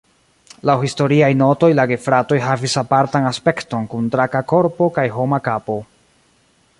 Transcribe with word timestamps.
Laŭ 0.69 0.75
historiaj 0.83 1.27
notoj 1.41 1.69
la 1.79 1.85
gefratoj 1.91 2.39
havis 2.45 2.75
apartan 2.83 3.29
aspekton 3.33 3.87
kun 3.93 4.11
draka 4.17 4.45
korpo 4.55 4.89
kaj 4.97 5.07
homa 5.19 5.45
kapo. 5.51 5.81